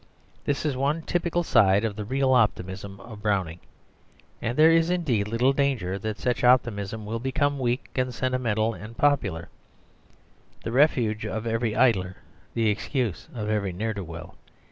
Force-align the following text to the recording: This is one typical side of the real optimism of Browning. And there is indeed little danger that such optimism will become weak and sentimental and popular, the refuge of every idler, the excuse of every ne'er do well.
This 0.45 0.65
is 0.65 0.75
one 0.75 1.03
typical 1.03 1.43
side 1.43 1.85
of 1.85 1.95
the 1.95 2.03
real 2.03 2.33
optimism 2.33 2.99
of 3.01 3.21
Browning. 3.21 3.59
And 4.41 4.57
there 4.57 4.71
is 4.71 4.89
indeed 4.89 5.27
little 5.27 5.53
danger 5.53 5.99
that 5.99 6.17
such 6.17 6.43
optimism 6.43 7.05
will 7.05 7.19
become 7.19 7.59
weak 7.59 7.87
and 7.95 8.11
sentimental 8.11 8.73
and 8.73 8.97
popular, 8.97 9.49
the 10.63 10.71
refuge 10.71 11.23
of 11.23 11.45
every 11.45 11.75
idler, 11.75 12.15
the 12.55 12.67
excuse 12.67 13.27
of 13.35 13.47
every 13.47 13.71
ne'er 13.73 13.93
do 13.93 14.03
well. 14.03 14.33